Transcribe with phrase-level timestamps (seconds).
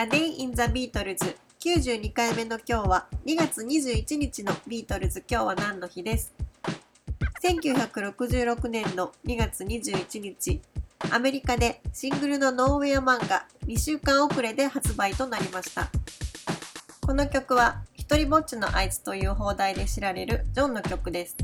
[0.00, 5.22] A Day in the Beatles 92回目の今日は2月21日のビートルズ。
[5.30, 6.32] 今日は何の日です
[7.42, 10.62] ？1966年の2月21日
[11.10, 15.90] アメリカでシングルのノーウェア漫画2週間遅れで発売となりました。
[17.02, 21.36] この曲は一人ぼっちのあいつという放題で知られるジョンの曲です。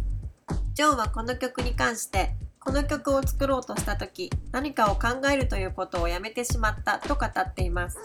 [0.72, 7.98] ジョンはこの曲に関してこの曲を作ろうとした時何かを考えるということをやめてしまったと語っています。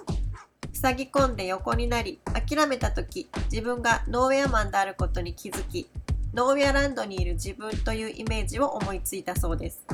[0.73, 5.89] 塞ぎ込んで横になり諦めた時自分が Nowhere Man であることに気づき
[6.33, 9.85] Nowhere Land にいる自分というイメージを思いついたそうです。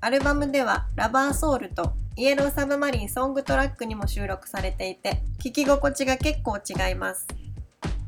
[0.00, 7.26] アルバムではラバーソウルとイエローサブマリンソングトラックにも収録されていて聴き心地が結構違います。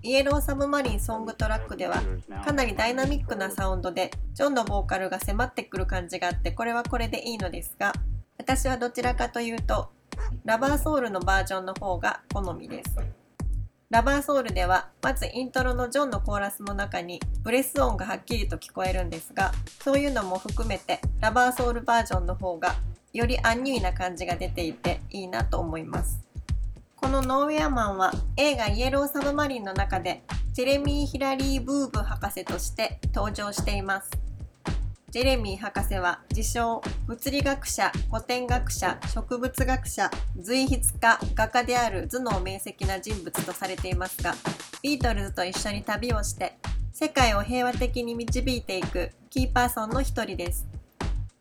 [0.03, 2.03] イエローサブマリンソングトラックでは
[2.45, 7.95] かなりダイナミックなサウンドでジョンのボーカルが迫ってくる感じがあってこれはこれでいいのですが
[8.37, 9.89] 私はどちらかというと
[10.45, 12.97] ラバーソウルのバージョンの方が好みです。
[13.91, 22.75] ラバーソウルではまずイントロのジョンのコーラスの中にブレス音がはっきりと聞こえるんですがそういうのも含めてラバーソウルバージョンの方が
[23.13, 26.25] よりアンニュイな感じが出ていていいなと思います。
[26.97, 34.24] このノーウェアマンは映画イエローサブマリンの中でジェレミー・ヒラリー・ブーブ博士として登場しています。
[35.15, 44.35] ジェレミー博士は自称物理学者古典学者植物学者随筆家画家である頭脳明晰な人物とされていますが
[44.83, 46.59] ビートルズと一緒に旅をして
[46.93, 50.67] 世界を平和的に導いていくキーパーソンの一人です。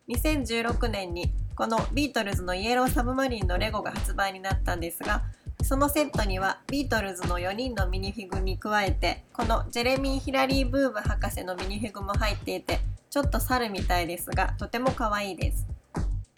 [0.07, 5.23] 2016年にこのビートルズのイエローサブマリンのレゴが発売になったんですが
[5.63, 12.79] そのセットにはビートルズの4人のミニフィグに加えてこのジェレミー・ヒラリー・ブーブ博士のミニフィグも入っていて
[13.13, 15.67] ちょっと猿みたいですがとても可愛いです。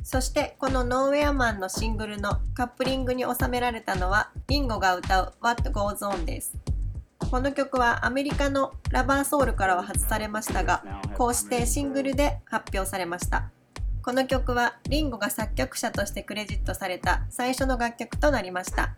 [0.04, 6.54] そしてこのノーウェアマンのシングルのカップリングに収められたのはリンゴが歌う What Goes On です。
[7.32, 10.83] この曲はアメリカのラバーソウルからは外されましたが
[11.16, 13.49] こうしてシングルで発表されました。
[14.04, 18.98] この曲はリンゴが作曲者としてクレジットされた最初の楽曲となりました。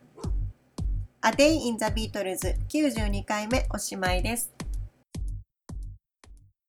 [1.24, 4.67] A Day in the Beatles 92回目おしまいです。